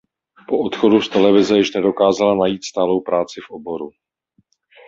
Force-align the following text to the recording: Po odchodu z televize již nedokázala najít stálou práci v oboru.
Po 0.47 0.59
odchodu 0.59 1.01
z 1.01 1.09
televize 1.09 1.57
již 1.57 1.73
nedokázala 1.75 2.35
najít 2.35 2.63
stálou 2.63 3.01
práci 3.01 3.41
v 3.45 3.51
oboru. 3.51 3.91